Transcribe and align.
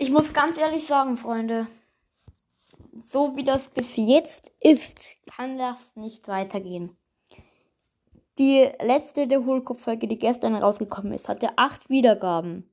Ich 0.00 0.12
muss 0.12 0.32
ganz 0.32 0.56
ehrlich 0.56 0.86
sagen, 0.86 1.16
Freunde, 1.16 1.66
so 3.04 3.34
wie 3.34 3.42
das 3.42 3.66
bis 3.66 3.96
jetzt 3.96 4.52
ist, 4.60 5.16
kann 5.26 5.58
das 5.58 5.96
nicht 5.96 6.28
weitergehen. 6.28 6.96
Die 8.38 8.70
letzte 8.80 9.26
der 9.26 9.44
Hohlkopf-Folge, 9.44 10.06
die 10.06 10.16
gestern 10.16 10.54
rausgekommen 10.54 11.14
ist, 11.14 11.26
hatte 11.26 11.58
acht 11.58 11.90
Wiedergaben. 11.90 12.72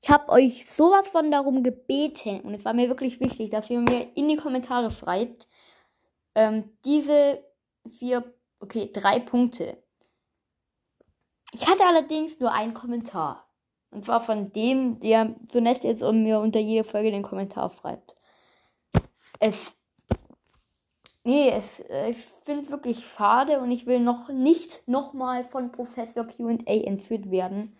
Ich 0.00 0.08
habe 0.08 0.28
euch 0.28 0.66
sowas 0.70 1.08
von 1.08 1.32
darum 1.32 1.64
gebeten 1.64 2.42
und 2.42 2.54
es 2.54 2.64
war 2.64 2.74
mir 2.74 2.88
wirklich 2.88 3.18
wichtig, 3.18 3.50
dass 3.50 3.68
ihr 3.68 3.80
mir 3.80 4.16
in 4.16 4.28
die 4.28 4.36
Kommentare 4.36 4.92
schreibt, 4.92 5.48
ähm, 6.36 6.70
diese 6.84 7.44
vier, 7.98 8.32
okay, 8.60 8.88
drei 8.92 9.18
Punkte. 9.18 9.82
Ich 11.52 11.66
hatte 11.66 11.84
allerdings 11.84 12.38
nur 12.38 12.52
einen 12.52 12.72
Kommentar. 12.72 13.49
Und 13.90 14.04
zwar 14.04 14.20
von 14.20 14.52
dem, 14.52 15.00
der 15.00 15.34
so 15.50 15.60
nett 15.60 15.84
ist 15.84 16.02
und 16.02 16.22
mir 16.22 16.38
unter 16.38 16.60
jeder 16.60 16.84
Folge 16.84 17.10
den 17.10 17.22
Kommentar 17.22 17.70
schreibt. 17.70 18.14
Es. 19.40 19.74
Nee, 21.24 21.50
es, 21.50 21.80
äh, 21.80 22.10
ich 22.10 22.18
finde 22.44 22.64
es 22.64 22.70
wirklich 22.70 23.04
schade 23.04 23.60
und 23.60 23.70
ich 23.70 23.86
will 23.86 24.00
noch 24.00 24.28
nicht 24.30 24.86
nochmal 24.88 25.44
von 25.44 25.70
Professor 25.70 26.26
QA 26.26 26.62
entführt 26.66 27.30
werden. 27.30 27.78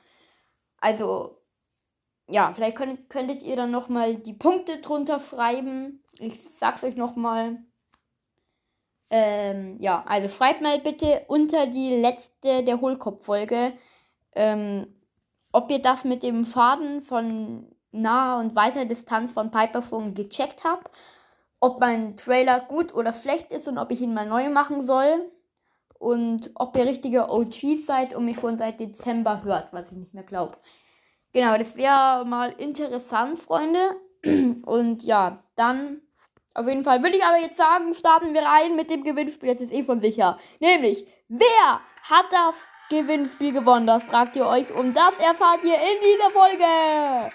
Also, 0.78 1.38
ja, 2.28 2.52
vielleicht 2.52 2.76
könnt, 2.76 3.08
könntet 3.08 3.42
ihr 3.42 3.56
dann 3.56 3.70
nochmal 3.70 4.16
die 4.16 4.34
Punkte 4.34 4.78
drunter 4.80 5.20
schreiben. 5.20 6.02
Ich 6.18 6.38
sag's 6.58 6.84
euch 6.84 6.96
nochmal. 6.96 7.58
Ähm, 9.10 9.76
ja, 9.80 10.04
also 10.06 10.28
schreibt 10.28 10.60
mal 10.60 10.78
bitte 10.80 11.24
unter 11.26 11.66
die 11.66 11.96
letzte 11.96 12.62
der 12.62 12.80
Hohlkopf-Folge, 12.80 13.72
ähm, 14.36 14.86
ob 15.52 15.70
ihr 15.70 15.80
das 15.80 16.04
mit 16.04 16.22
dem 16.22 16.44
Schaden 16.44 17.02
von 17.02 17.66
naher 17.92 18.38
und 18.38 18.54
weiter 18.54 18.84
Distanz 18.84 19.32
von 19.32 19.50
Piper 19.50 19.82
schon 19.82 20.14
gecheckt 20.14 20.64
habt, 20.64 20.90
ob 21.60 21.80
mein 21.80 22.16
Trailer 22.16 22.60
gut 22.60 22.94
oder 22.94 23.12
schlecht 23.12 23.50
ist 23.50 23.68
und 23.68 23.78
ob 23.78 23.90
ich 23.90 24.00
ihn 24.00 24.14
mal 24.14 24.26
neu 24.26 24.48
machen 24.48 24.86
soll 24.86 25.30
und 25.98 26.50
ob 26.54 26.76
ihr 26.76 26.86
richtige 26.86 27.28
OGs 27.28 27.86
seid 27.86 28.14
und 28.14 28.24
mich 28.24 28.38
schon 28.38 28.58
seit 28.58 28.80
Dezember 28.80 29.42
hört, 29.44 29.72
was 29.72 29.86
ich 29.86 29.98
nicht 29.98 30.14
mehr 30.14 30.24
glaube. 30.24 30.56
Genau, 31.32 31.56
das 31.58 31.76
wäre 31.76 32.24
mal 32.24 32.52
interessant, 32.52 33.38
Freunde. 33.38 33.96
Und 34.64 35.04
ja, 35.04 35.44
dann 35.54 36.02
auf 36.54 36.66
jeden 36.66 36.82
Fall 36.82 37.02
würde 37.02 37.16
ich 37.16 37.24
aber 37.24 37.38
jetzt 37.38 37.56
sagen, 37.56 37.94
starten 37.94 38.34
wir 38.34 38.42
rein 38.42 38.74
mit 38.74 38.90
dem 38.90 39.04
Gewinnspiel. 39.04 39.50
Jetzt 39.50 39.60
ist 39.60 39.72
eh 39.72 39.84
schon 39.84 40.00
sicher. 40.00 40.38
Nämlich, 40.58 41.06
wer 41.28 41.80
hat 42.02 42.26
das 42.32 42.54
Gewinnspiel 42.90 43.52
gewonnen? 43.52 43.86
Das 43.86 44.02
fragt 44.02 44.36
ihr 44.36 44.46
euch 44.46 44.70
und 44.72 44.94
das 44.94 45.16
erfahrt 45.18 45.62
ihr 45.64 45.76
in 45.76 46.00
dieser 46.02 46.30
Folge. 46.30 47.30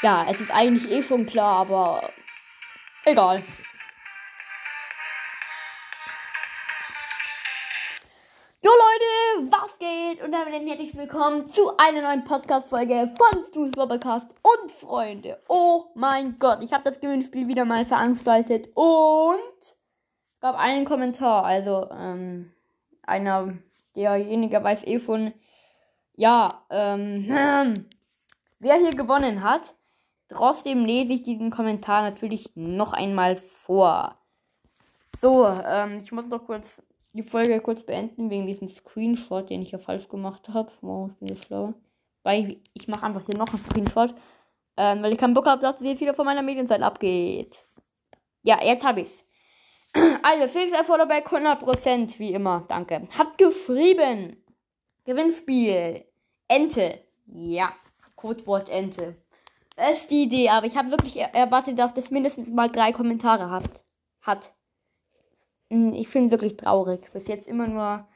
Ja, 0.00 0.26
es 0.30 0.40
ist 0.40 0.50
eigentlich 0.50 0.90
eh 0.90 1.02
schon 1.02 1.26
klar, 1.26 1.58
aber 1.58 2.10
egal. 3.04 3.42
Damit 10.50 10.66
herzlich 10.66 10.96
willkommen 10.96 11.50
zu 11.50 11.76
einer 11.76 12.00
neuen 12.00 12.24
Podcast-Folge 12.24 13.12
von 13.18 13.44
Stu's 13.48 13.72
Bubblecast 13.72 14.34
und 14.42 14.72
Freunde. 14.72 15.38
Oh 15.46 15.86
mein 15.94 16.38
Gott, 16.38 16.62
ich 16.62 16.72
habe 16.72 16.84
das 16.84 17.00
Gewinnspiel 17.00 17.48
wieder 17.48 17.66
mal 17.66 17.84
veranstaltet 17.84 18.68
und 18.74 19.76
gab 20.40 20.56
einen 20.56 20.86
Kommentar. 20.86 21.44
Also, 21.44 21.90
ähm, 21.90 22.50
einer, 23.02 23.58
derjenige 23.94 24.64
weiß 24.64 24.86
eh 24.86 24.98
schon, 24.98 25.34
ja, 26.14 26.62
ähm, 26.70 27.74
wer 28.58 28.76
hier 28.76 28.94
gewonnen 28.94 29.42
hat. 29.42 29.74
Trotzdem 30.28 30.86
lese 30.86 31.12
ich 31.12 31.22
diesen 31.24 31.50
Kommentar 31.50 32.00
natürlich 32.02 32.52
noch 32.54 32.94
einmal 32.94 33.36
vor. 33.36 34.16
So, 35.20 35.46
ähm, 35.46 36.00
ich 36.02 36.12
muss 36.12 36.26
noch 36.26 36.46
kurz 36.46 36.80
die 37.18 37.28
Folge 37.28 37.60
kurz 37.60 37.82
beenden 37.82 38.30
wegen 38.30 38.46
diesem 38.46 38.68
Screenshot, 38.68 39.50
den 39.50 39.62
ich 39.62 39.72
ja 39.72 39.78
falsch 39.78 40.08
gemacht 40.08 40.48
habe. 40.48 40.70
Wow, 40.80 41.10
ich 41.10 41.16
bin 41.18 41.28
so 41.28 41.42
schlau. 41.42 41.74
Weil 42.22 42.48
ich 42.74 42.88
mache 42.88 43.04
einfach 43.04 43.26
hier 43.26 43.36
noch 43.36 43.48
einen 43.48 43.58
Screenshot. 43.58 44.14
Ähm, 44.76 45.02
weil 45.02 45.12
ich 45.12 45.18
keinen 45.18 45.34
Bock 45.34 45.46
habe, 45.46 45.60
dass 45.60 45.80
hier 45.80 45.98
wieder 45.98 46.14
von 46.14 46.24
meiner 46.24 46.42
Medienzeit 46.42 46.80
abgeht. 46.80 47.66
Ja, 48.42 48.62
jetzt 48.62 48.84
habe 48.84 49.02
ich's. 49.02 49.24
Also, 50.22 50.46
Felix 50.46 50.72
Erfolgberg 50.72 51.26
100%, 51.26 52.18
wie 52.18 52.32
immer. 52.32 52.64
Danke. 52.68 53.08
Hat 53.10 53.36
geschrieben. 53.38 54.36
Gewinnspiel. 55.04 56.04
Ente. 56.46 57.00
Ja, 57.26 57.72
Codewort 58.14 58.68
Ente. 58.68 59.16
Das 59.76 60.02
ist 60.02 60.10
die 60.10 60.24
Idee, 60.24 60.50
aber 60.50 60.66
ich 60.66 60.76
habe 60.76 60.90
wirklich 60.90 61.18
erwartet, 61.18 61.78
dass 61.78 61.94
das 61.94 62.10
mindestens 62.10 62.48
mal 62.48 62.68
drei 62.68 62.92
Kommentare 62.92 63.50
hat. 63.50 63.84
Hat. 64.22 64.52
Hm, 65.70 65.92
ich 65.94 66.08
finde 66.08 66.30
wirklich 66.30 66.56
traurig. 66.56 67.10
Bis 67.12 67.26
jetzt 67.26 67.46
immer 67.46 67.66
nur 67.66 68.06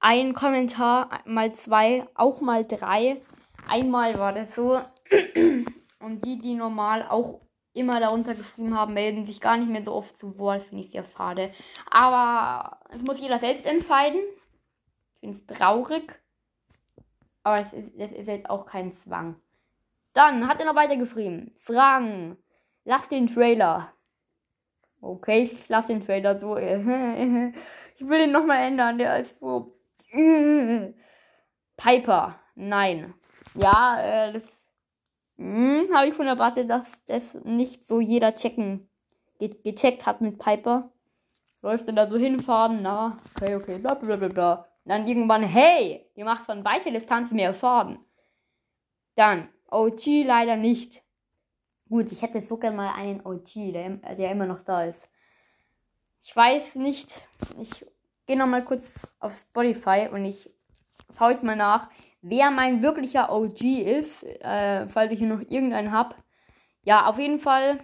ein 0.00 0.34
Kommentar, 0.34 1.20
mal 1.24 1.52
zwei, 1.52 2.06
auch 2.14 2.40
mal 2.40 2.64
drei. 2.64 3.20
Einmal 3.68 4.18
war 4.18 4.32
das 4.32 4.54
so. 4.54 4.80
Und 6.00 6.24
die, 6.24 6.38
die 6.40 6.54
normal 6.54 7.06
auch 7.08 7.42
immer 7.72 8.00
darunter 8.00 8.34
geschrieben 8.34 8.76
haben, 8.76 8.94
melden 8.94 9.26
sich 9.26 9.40
gar 9.40 9.56
nicht 9.56 9.70
mehr 9.70 9.84
so 9.84 9.92
oft 9.92 10.18
zu 10.18 10.38
Wort. 10.38 10.62
Finde 10.62 10.84
ich 10.84 10.90
sehr 10.90 11.04
schade. 11.04 11.52
Aber 11.90 12.80
es 12.90 13.02
muss 13.02 13.20
jeder 13.20 13.38
selbst 13.38 13.66
entscheiden. 13.66 14.20
Ich 15.14 15.20
finde 15.20 15.36
es 15.36 15.46
traurig. 15.46 16.20
Aber 17.42 17.60
es 17.60 17.72
ist, 17.72 17.94
es 17.96 18.12
ist 18.12 18.26
jetzt 18.26 18.50
auch 18.50 18.66
kein 18.66 18.92
Zwang. 18.92 19.36
Dann 20.14 20.48
hat 20.48 20.60
er 20.60 20.66
noch 20.66 20.74
weiter 20.74 20.96
geschrieben. 20.96 21.54
Fragen. 21.58 22.36
Lass 22.84 23.08
den 23.08 23.26
Trailer. 23.26 23.92
Okay, 25.00 25.42
ich 25.42 25.68
lasse 25.68 25.88
den 25.88 26.04
Trailer 26.04 26.38
so. 26.38 26.56
ich 26.56 28.08
will 28.08 28.20
ihn 28.20 28.32
nochmal 28.32 28.64
ändern. 28.64 28.98
Der 28.98 29.18
ist 29.18 29.38
so. 29.38 29.76
Piper. 31.76 32.38
Nein. 32.54 33.14
Ja, 33.54 34.00
äh, 34.02 34.32
das 34.34 34.42
hm, 35.38 35.88
habe 35.94 36.08
ich 36.08 36.14
schon 36.14 36.26
erwartet, 36.26 36.68
dass 36.68 36.92
das 37.06 37.34
nicht 37.44 37.88
so 37.88 38.00
jeder 38.00 38.32
checken 38.32 38.90
ge 39.38 39.48
gecheckt 39.64 40.04
hat 40.04 40.20
mit 40.20 40.38
Piper. 40.38 40.92
Läuft 41.62 41.88
dann 41.88 41.96
da 41.96 42.08
so 42.08 42.16
hinfahren, 42.18 42.82
na, 42.82 43.18
okay, 43.34 43.54
okay, 43.54 43.78
bla 43.78 43.94
bla 43.94 44.16
bla 44.16 44.28
bla. 44.28 44.66
dann 44.84 45.06
irgendwann, 45.06 45.42
hey, 45.42 46.06
ihr 46.14 46.24
macht 46.24 46.46
von 46.46 46.64
weiter 46.64 46.90
Distanz 46.90 47.30
mehr 47.30 47.52
Schaden. 47.52 47.98
Dann, 49.14 49.48
OG 49.70 50.24
leider 50.24 50.56
nicht. 50.56 51.02
Gut, 51.90 52.12
ich 52.12 52.22
hätte 52.22 52.40
so 52.40 52.56
gerne 52.56 52.76
mal 52.76 52.94
einen 52.94 53.20
OG, 53.26 53.72
der, 53.72 53.90
der 54.14 54.30
immer 54.30 54.46
noch 54.46 54.62
da 54.62 54.84
ist. 54.84 55.10
Ich 56.22 56.34
weiß 56.34 56.76
nicht. 56.76 57.20
Ich 57.58 57.84
gehe 58.26 58.38
nochmal 58.38 58.64
kurz 58.64 58.84
auf 59.18 59.36
Spotify 59.36 60.08
und 60.10 60.24
ich 60.24 60.48
schaue 61.12 61.32
jetzt 61.32 61.42
mal 61.42 61.56
nach, 61.56 61.90
wer 62.22 62.52
mein 62.52 62.80
wirklicher 62.84 63.32
OG 63.32 63.60
ist, 63.82 64.22
äh, 64.22 64.86
falls 64.86 65.10
ich 65.10 65.18
hier 65.18 65.26
noch 65.26 65.40
irgendeinen 65.40 65.90
habe. 65.90 66.14
Ja, 66.84 67.06
auf 67.06 67.18
jeden 67.18 67.40
Fall. 67.40 67.78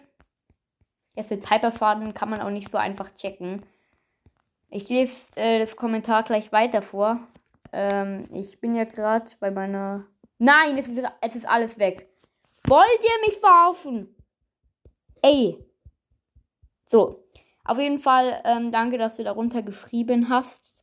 Jetzt 1.17 1.33
mit 1.33 1.43
Piper-Faden 1.43 2.15
kann 2.15 2.31
man 2.31 2.41
auch 2.41 2.51
nicht 2.51 2.71
so 2.71 2.79
einfach 2.79 3.13
checken. 3.13 3.67
Ich 4.69 4.89
lese 4.89 5.33
äh, 5.35 5.59
das 5.59 5.75
Kommentar 5.75 6.23
gleich 6.23 6.53
weiter 6.53 6.81
vor. 6.81 7.27
Ähm, 7.73 8.29
ich 8.33 8.61
bin 8.61 8.77
ja 8.77 8.85
gerade 8.85 9.29
bei 9.41 9.51
meiner. 9.51 10.07
Nein, 10.39 10.79
es 10.79 10.87
ist, 10.87 11.03
es 11.23 11.35
ist 11.35 11.49
alles 11.49 11.77
weg. 11.81 12.09
Wollt 12.69 13.01
ihr 13.01 13.29
mich 13.29 13.39
verarschen? 13.39 14.17
Ey. 15.23 15.65
So. 16.89 17.23
Auf 17.65 17.79
jeden 17.79 18.01
Fall, 18.01 18.43
ähm, 18.45 18.73
danke, 18.73 18.99
dass 18.99 19.17
du 19.17 19.25
darunter 19.25 19.63
geschrieben 19.63 20.29
hast. 20.29 20.75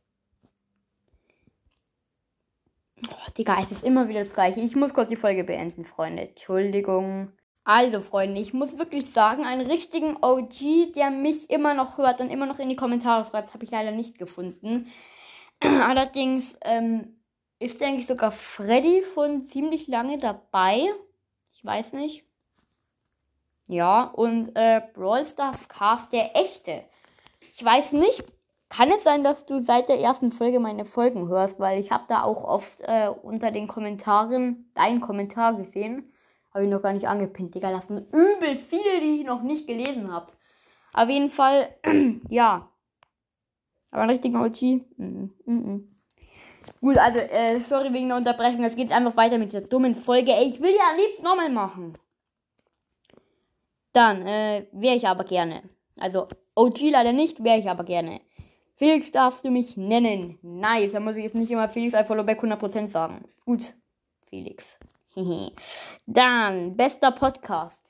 Oh, 3.06 3.30
Digga, 3.36 3.58
es 3.60 3.70
ist 3.70 3.84
immer 3.84 4.08
wieder 4.08 4.24
das 4.24 4.32
gleiche. 4.32 4.60
Ich 4.60 4.76
muss 4.76 4.94
kurz 4.94 5.10
die 5.10 5.16
Folge 5.16 5.44
beenden, 5.44 5.84
Freunde. 5.84 6.28
Entschuldigung. 6.28 7.32
Also, 7.64 8.00
Freunde, 8.00 8.40
ich 8.40 8.54
muss 8.54 8.78
wirklich 8.78 9.10
sagen, 9.12 9.44
einen 9.44 9.70
richtigen 9.70 10.16
OG, 10.22 10.92
der 10.94 11.10
mich 11.10 11.50
immer 11.50 11.74
noch 11.74 11.98
hört 11.98 12.20
und 12.20 12.30
immer 12.30 12.46
noch 12.46 12.58
in 12.58 12.68
die 12.68 12.76
Kommentare 12.76 13.24
schreibt, 13.26 13.52
habe 13.52 13.64
ich 13.64 13.70
leider 13.70 13.90
nicht 13.90 14.18
gefunden. 14.18 14.90
Allerdings 15.60 16.58
ähm, 16.62 17.20
ist, 17.58 17.80
denke 17.80 18.00
ich, 18.00 18.06
sogar 18.06 18.32
Freddy 18.32 19.02
schon 19.14 19.44
ziemlich 19.44 19.86
lange 19.86 20.18
dabei 20.18 20.90
weiß 21.64 21.92
nicht. 21.94 22.24
Ja, 23.66 24.04
und 24.04 24.54
äh, 24.56 24.82
Brawl 24.92 25.26
Stars 25.26 25.68
Cast 25.68 26.12
der 26.12 26.36
echte. 26.36 26.84
Ich 27.40 27.64
weiß 27.64 27.92
nicht, 27.92 28.24
kann 28.68 28.90
es 28.90 29.04
sein, 29.04 29.24
dass 29.24 29.46
du 29.46 29.62
seit 29.62 29.88
der 29.88 30.00
ersten 30.00 30.32
Folge 30.32 30.60
meine 30.60 30.84
Folgen 30.84 31.28
hörst, 31.28 31.60
weil 31.60 31.80
ich 31.80 31.90
habe 31.90 32.04
da 32.08 32.22
auch 32.24 32.44
oft 32.44 32.80
äh, 32.80 33.08
unter 33.08 33.50
den 33.50 33.68
Kommentaren 33.68 34.70
deinen 34.74 35.00
Kommentar 35.00 35.54
gesehen. 35.54 36.12
Habe 36.52 36.64
ich 36.64 36.70
noch 36.70 36.82
gar 36.82 36.92
nicht 36.92 37.08
angepinnt, 37.08 37.54
Digga. 37.54 37.70
Das 37.70 37.86
sind 37.86 38.12
übel 38.12 38.56
viele, 38.56 39.00
die 39.00 39.20
ich 39.20 39.26
noch 39.26 39.42
nicht 39.42 39.66
gelesen 39.66 40.12
habe. 40.12 40.32
Auf 40.92 41.08
jeden 41.08 41.30
Fall, 41.30 41.68
ja. 42.28 42.68
Aber 43.90 44.02
ein 44.02 44.10
richtiger 44.10 44.42
OG. 44.42 44.62
Mm, 44.96 45.30
mm. 45.46 45.93
Gut, 46.80 46.98
also, 46.98 47.18
äh, 47.18 47.60
sorry 47.60 47.92
wegen 47.92 48.08
der 48.08 48.16
Unterbrechung. 48.16 48.64
Es 48.64 48.76
geht 48.76 48.92
einfach 48.92 49.16
weiter 49.16 49.38
mit 49.38 49.52
der 49.52 49.62
dummen 49.62 49.94
Folge. 49.94 50.32
Ey, 50.32 50.48
ich 50.48 50.60
will 50.60 50.72
ja 50.74 50.90
am 50.90 51.24
nochmal 51.24 51.50
machen. 51.50 51.96
Dann, 53.92 54.26
äh, 54.26 54.66
wäre 54.72 54.96
ich 54.96 55.06
aber 55.06 55.24
gerne. 55.24 55.62
Also, 55.96 56.28
OG 56.54 56.90
leider 56.90 57.12
nicht, 57.12 57.42
wäre 57.42 57.58
ich 57.58 57.68
aber 57.68 57.84
gerne. 57.84 58.20
Felix 58.76 59.12
darfst 59.12 59.44
du 59.44 59.50
mich 59.50 59.76
nennen. 59.76 60.38
Nice, 60.42 60.92
da 60.92 61.00
muss 61.00 61.16
ich 61.16 61.24
jetzt 61.24 61.36
nicht 61.36 61.50
immer 61.50 61.68
Felix 61.68 61.94
Alphalobek 61.94 62.42
100% 62.42 62.88
sagen. 62.88 63.24
Gut, 63.44 63.74
Felix. 64.28 64.78
Dann, 66.06 66.76
bester 66.76 67.12
Podcast. 67.12 67.84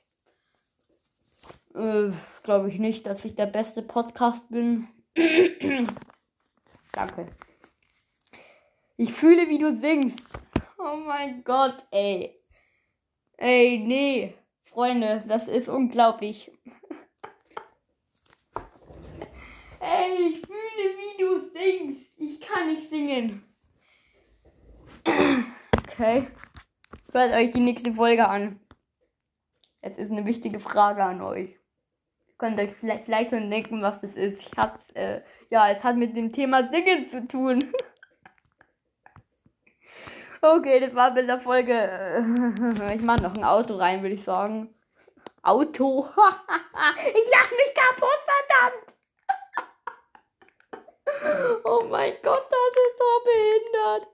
Äh, 1.73 2.11
Glaube 2.43 2.69
ich 2.69 2.79
nicht, 2.79 3.07
dass 3.07 3.25
ich 3.25 3.35
der 3.35 3.47
beste 3.47 3.81
Podcast 3.81 4.47
bin. 4.49 4.87
Danke. 6.91 7.27
Ich 8.97 9.13
fühle, 9.13 9.49
wie 9.49 9.59
du 9.59 9.77
singst. 9.79 10.25
Oh 10.77 10.95
mein 10.95 11.43
Gott, 11.43 11.85
ey. 11.91 12.39
Ey, 13.37 13.79
nee. 13.79 14.33
Freunde, 14.63 15.21
das 15.27 15.49
ist 15.49 15.67
unglaublich. 15.67 16.49
ey, 19.81 20.13
ich 20.29 20.39
fühle, 20.45 20.95
wie 20.97 21.17
du 21.21 21.41
singst. 21.51 22.09
Ich 22.15 22.39
kann 22.39 22.67
nicht 22.67 22.89
singen. 22.89 23.43
okay. 25.77 26.27
Hört 27.11 27.33
euch 27.33 27.51
die 27.51 27.59
nächste 27.59 27.93
Folge 27.93 28.25
an. 28.27 28.61
Es 29.81 29.97
ist 29.97 30.09
eine 30.09 30.23
wichtige 30.25 30.61
Frage 30.61 31.03
an 31.03 31.21
euch. 31.21 31.59
könnt 32.37 32.59
euch 32.59 32.71
vielleicht, 32.71 33.05
vielleicht 33.05 33.31
schon 33.31 33.49
denken, 33.49 33.81
was 33.81 33.99
das 33.99 34.13
ist. 34.13 34.41
Ich 34.41 34.51
hab's, 34.57 34.89
äh, 34.91 35.21
ja, 35.49 35.69
es 35.69 35.83
hat 35.83 35.97
mit 35.97 36.15
dem 36.15 36.31
Thema 36.31 36.69
Singen 36.69 37.09
zu 37.09 37.27
tun. 37.27 37.59
okay, 40.53 40.79
das 40.79 40.93
war 40.95 41.11
mit 41.11 41.27
der 41.27 41.39
Folge. 41.39 41.73
Äh, 41.73 42.95
ich 42.95 43.01
mach 43.01 43.19
noch 43.19 43.33
ein 43.33 43.43
Auto 43.43 43.75
rein, 43.75 44.01
würde 44.01 44.15
ich 44.15 44.23
sagen. 44.23 44.73
Auto. 45.41 46.05
ich 46.15 47.31
lach 47.31 47.51
mich 47.51 47.73
kaputt, 47.73 48.21
verdammt. 48.25 48.95
oh 51.65 51.85
mein 51.89 52.13
Gott, 52.23 52.45
das 52.49 52.75
ist 52.87 52.97
so 52.97 53.05
behindert. 53.25 54.07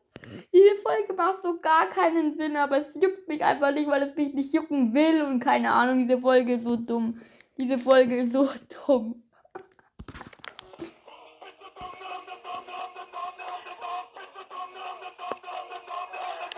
Diese 0.53 0.75
Folge 0.81 1.13
macht 1.13 1.41
so 1.43 1.59
gar 1.59 1.89
keinen 1.89 2.37
Sinn, 2.37 2.55
aber 2.55 2.77
es 2.77 2.87
juckt 2.95 3.27
mich 3.27 3.43
einfach 3.43 3.71
nicht, 3.71 3.89
weil 3.89 4.03
es 4.03 4.15
mich 4.15 4.33
nicht 4.33 4.53
jucken 4.53 4.93
will 4.93 5.23
und 5.23 5.39
keine 5.39 5.71
Ahnung, 5.71 6.07
diese 6.07 6.19
Folge 6.19 6.55
ist 6.55 6.63
so 6.63 6.75
dumm. 6.75 7.19
Diese 7.57 7.77
Folge 7.77 8.17
ist 8.17 8.33
so 8.33 8.49
dumm. 8.85 9.23